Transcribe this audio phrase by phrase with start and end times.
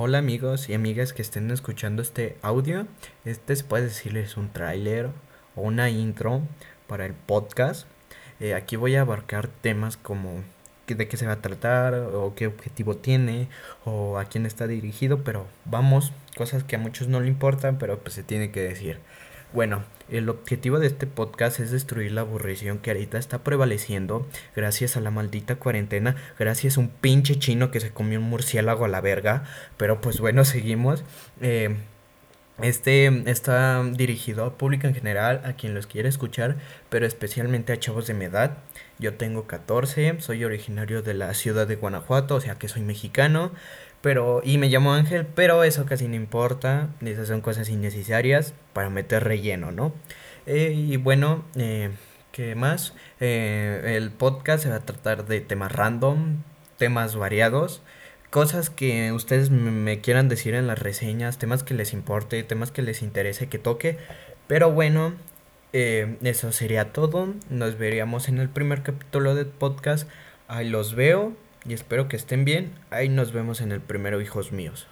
[0.00, 2.86] Hola amigos y amigas que estén escuchando este audio.
[3.24, 5.08] Este se puede decirles un tráiler
[5.56, 6.42] o una intro
[6.86, 7.88] para el podcast.
[8.38, 10.44] Eh, aquí voy a abarcar temas como
[10.86, 13.48] de qué se va a tratar o qué objetivo tiene
[13.84, 17.98] o a quién está dirigido, pero vamos, cosas que a muchos no le importan, pero
[17.98, 19.00] pues se tiene que decir.
[19.54, 24.98] Bueno, el objetivo de este podcast es destruir la aburrición que ahorita está prevaleciendo gracias
[24.98, 28.88] a la maldita cuarentena, gracias a un pinche chino que se comió un murciélago a
[28.88, 29.44] la verga,
[29.78, 31.02] pero pues bueno, seguimos.
[31.40, 31.76] Eh,
[32.60, 36.56] este está dirigido a público en general, a quien los quiere escuchar,
[36.90, 38.58] pero especialmente a chavos de mi edad.
[38.98, 43.52] Yo tengo 14, soy originario de la ciudad de Guanajuato, o sea que soy mexicano.
[44.00, 46.88] Pero, y me llamo Ángel, pero eso casi no importa.
[47.04, 49.92] Esas son cosas innecesarias para meter relleno, ¿no?
[50.46, 51.90] Eh, y bueno, eh,
[52.32, 52.94] ¿qué más?
[53.20, 56.42] Eh, el podcast se va a tratar de temas random,
[56.78, 57.82] temas variados,
[58.30, 62.82] cosas que ustedes me quieran decir en las reseñas, temas que les importe, temas que
[62.82, 63.98] les interese que toque.
[64.46, 65.14] Pero bueno,
[65.72, 67.34] eso sería todo.
[67.50, 70.08] Nos veríamos en el primer capítulo del podcast.
[70.46, 71.34] Ahí los veo
[71.66, 72.72] y espero que estén bien.
[72.90, 74.86] Ahí nos vemos en el primero, hijos míos.